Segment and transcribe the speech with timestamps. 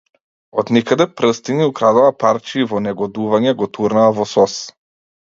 [0.61, 4.57] Од никаде прстиња украдоа парче и во негодување го турнаа во сос.